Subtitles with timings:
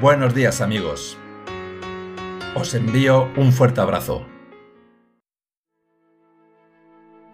[0.00, 1.18] Buenos días amigos.
[2.56, 4.24] Os envío un fuerte abrazo.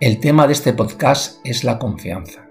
[0.01, 2.49] El tema de este podcast es la confianza.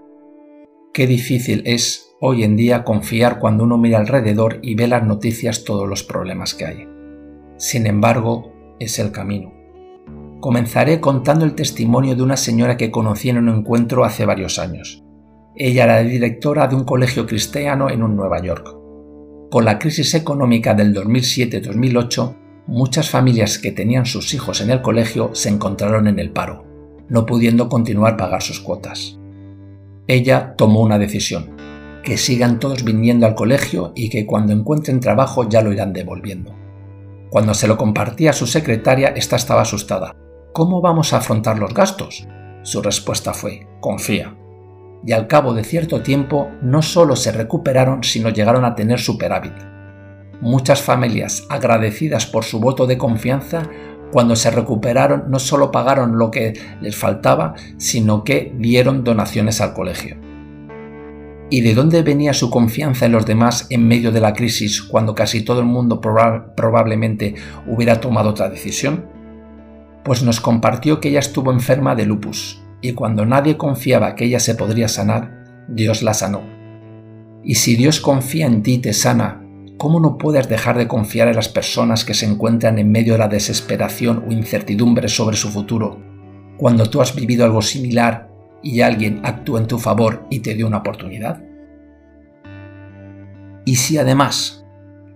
[0.94, 5.64] Qué difícil es hoy en día confiar cuando uno mira alrededor y ve las noticias
[5.64, 6.88] todos los problemas que hay.
[7.58, 9.52] Sin embargo, es el camino.
[10.40, 15.04] Comenzaré contando el testimonio de una señora que conocí en un encuentro hace varios años.
[15.54, 18.85] Ella era directora de un colegio cristiano en un Nueva York.
[19.50, 22.34] Con la crisis económica del 2007-2008,
[22.66, 26.64] muchas familias que tenían sus hijos en el colegio se encontraron en el paro,
[27.08, 29.20] no pudiendo continuar pagar sus cuotas.
[30.08, 31.54] Ella tomó una decisión,
[32.02, 36.52] que sigan todos viniendo al colegio y que cuando encuentren trabajo ya lo irán devolviendo.
[37.30, 40.16] Cuando se lo compartía a su secretaria, ésta estaba asustada.
[40.52, 42.26] ¿Cómo vamos a afrontar los gastos?
[42.62, 44.36] Su respuesta fue, confía
[45.04, 49.52] y al cabo de cierto tiempo no solo se recuperaron, sino llegaron a tener superávit.
[50.40, 53.70] Muchas familias, agradecidas por su voto de confianza,
[54.12, 59.74] cuando se recuperaron no solo pagaron lo que les faltaba, sino que dieron donaciones al
[59.74, 60.16] colegio.
[61.48, 65.14] ¿Y de dónde venía su confianza en los demás en medio de la crisis cuando
[65.14, 67.36] casi todo el mundo probablemente
[67.66, 69.06] hubiera tomado otra decisión?
[70.04, 74.40] Pues nos compartió que ella estuvo enferma de lupus y cuando nadie confiaba que ella
[74.40, 76.42] se podría sanar, Dios la sanó.
[77.42, 79.42] Y si Dios confía en ti y te sana,
[79.78, 83.20] ¿cómo no puedes dejar de confiar en las personas que se encuentran en medio de
[83.20, 86.00] la desesperación o incertidumbre sobre su futuro,
[86.58, 88.30] cuando tú has vivido algo similar
[88.62, 91.42] y alguien actúa en tu favor y te dio una oportunidad?
[93.64, 94.65] Y si además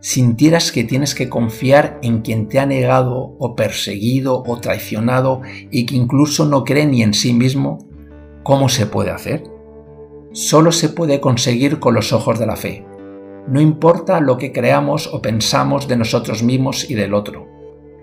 [0.00, 5.86] sintieras que tienes que confiar en quien te ha negado o perseguido o traicionado y
[5.86, 7.86] que incluso no cree ni en sí mismo,
[8.42, 9.44] ¿cómo se puede hacer?
[10.32, 12.86] Solo se puede conseguir con los ojos de la fe.
[13.48, 17.48] No importa lo que creamos o pensamos de nosotros mismos y del otro.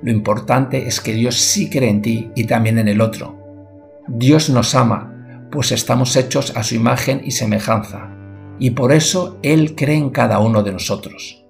[0.02, 3.36] Lo importante es que Dios sí cree en ti y también en el otro.
[4.08, 8.16] Dios nos ama, pues estamos hechos a su imagen y semejanza,
[8.60, 11.47] y por eso Él cree en cada uno de nosotros.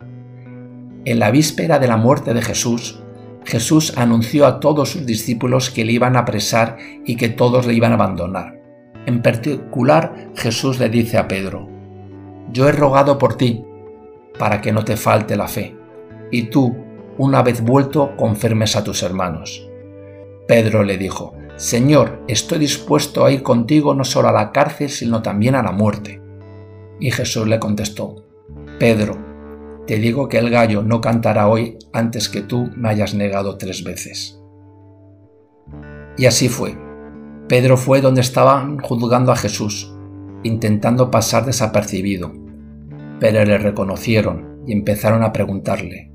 [1.07, 3.01] En la víspera de la muerte de Jesús,
[3.45, 6.75] Jesús anunció a todos sus discípulos que le iban a apresar
[7.05, 8.59] y que todos le iban a abandonar.
[9.05, 11.69] En particular, Jesús le dice a Pedro,
[12.51, 13.63] Yo he rogado por ti,
[14.37, 15.77] para que no te falte la fe,
[16.29, 16.75] y tú,
[17.17, 19.65] una vez vuelto, confirmes a tus hermanos.
[20.45, 25.21] Pedro le dijo, Señor, estoy dispuesto a ir contigo no solo a la cárcel, sino
[25.21, 26.21] también a la muerte.
[26.99, 28.25] Y Jesús le contestó,
[28.77, 29.26] Pedro,
[29.87, 33.85] te digo que el gallo no cantará hoy antes que tú me hayas negado tres
[33.85, 34.39] veces.
[36.17, 36.77] Y así fue.
[37.47, 39.95] Pedro fue donde estaban juzgando a Jesús,
[40.43, 42.33] intentando pasar desapercibido,
[43.21, 46.11] pero le reconocieron y empezaron a preguntarle.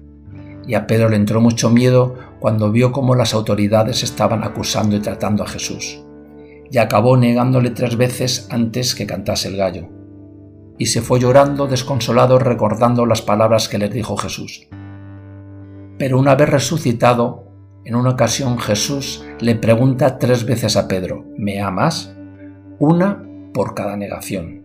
[0.66, 5.00] Y a Pedro le entró mucho miedo cuando vio cómo las autoridades estaban acusando y
[5.00, 6.04] tratando a Jesús,
[6.70, 10.01] y acabó negándole tres veces antes que cantase el gallo
[10.82, 14.66] y se fue llorando desconsolado recordando las palabras que le dijo Jesús.
[15.96, 17.44] Pero una vez resucitado,
[17.84, 22.12] en una ocasión Jesús le pregunta tres veces a Pedro, ¿me amas?
[22.80, 24.64] Una por cada negación.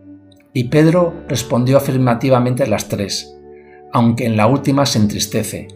[0.54, 3.38] Y Pedro respondió afirmativamente las tres,
[3.94, 5.68] aunque en la última se entristece,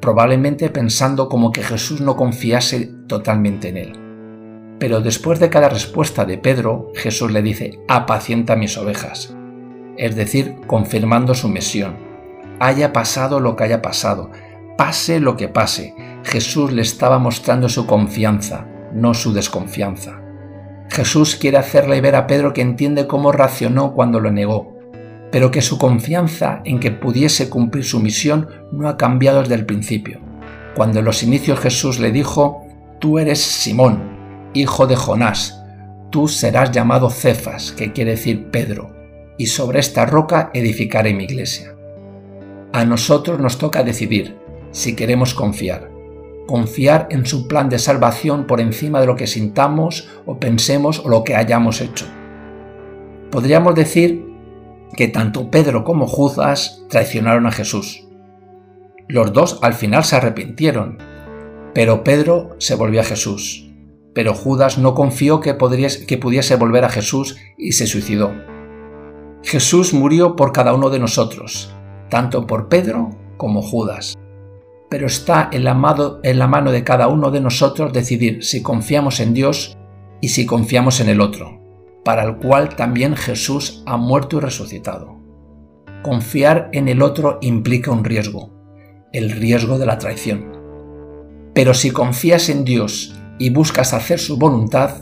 [0.00, 3.92] probablemente pensando como que Jesús no confiase totalmente en él.
[4.78, 9.36] Pero después de cada respuesta de Pedro, Jesús le dice, apacienta mis ovejas
[9.96, 11.96] es decir, confirmando su misión.
[12.60, 14.30] Haya pasado lo que haya pasado,
[14.76, 15.94] pase lo que pase,
[16.24, 20.20] Jesús le estaba mostrando su confianza, no su desconfianza.
[20.90, 24.74] Jesús quiere hacerle ver a Pedro que entiende cómo racionó cuando lo negó,
[25.32, 29.66] pero que su confianza en que pudiese cumplir su misión no ha cambiado desde el
[29.66, 30.20] principio.
[30.76, 32.64] Cuando en los inicios Jesús le dijo,
[33.00, 35.62] Tú eres Simón, hijo de Jonás,
[36.10, 38.93] tú serás llamado Cefas, que quiere decir Pedro,
[39.36, 41.74] y sobre esta roca edificaré mi iglesia.
[42.72, 44.36] A nosotros nos toca decidir
[44.70, 45.90] si queremos confiar.
[46.46, 51.08] Confiar en su plan de salvación por encima de lo que sintamos o pensemos o
[51.08, 52.06] lo que hayamos hecho.
[53.30, 54.24] Podríamos decir
[54.96, 58.06] que tanto Pedro como Judas traicionaron a Jesús.
[59.08, 60.98] Los dos al final se arrepintieron,
[61.74, 63.70] pero Pedro se volvió a Jesús.
[64.14, 68.32] Pero Judas no confió que, pudiese volver a Jesús y se suicidó.
[69.44, 71.70] Jesús murió por cada uno de nosotros,
[72.08, 74.14] tanto por Pedro como Judas.
[74.88, 79.76] Pero está en la, mano de cada uno de nosotros decidir si confiamos en Dios
[80.22, 81.60] y si confiamos en el otro,
[82.04, 85.14] para el cual también Jesús ha muerto y resucitado.
[86.02, 88.50] confiar en el otro implica un riesgo,
[89.12, 90.52] el riesgo de la traición.
[91.54, 94.96] Pero si confías en Dios y buscas hacer su voluntad,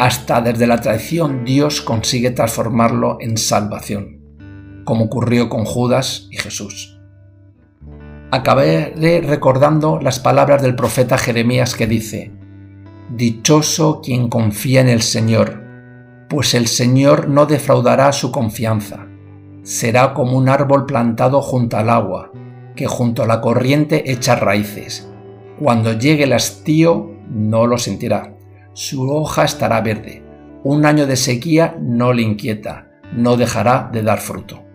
[0.00, 4.18] hasta desde la traición Dios consigue transformarlo en salvación,
[4.84, 6.98] como ocurrió con Judas y Jesús.
[8.30, 12.32] Acabaré recordando las palabras del profeta Jeremías que dice,
[13.14, 15.64] Dichoso quien confía en el Señor,
[16.30, 19.06] pues el Señor no defraudará su confianza.
[19.64, 22.32] Será como un árbol plantado junto al agua,
[22.74, 25.10] que junto a la corriente echa raíces.
[25.58, 28.39] Cuando llegue el hastío, no lo sentirá.
[28.72, 30.22] Su hoja estará verde.
[30.62, 34.69] Un año de sequía no le inquieta, no dejará de dar fruto.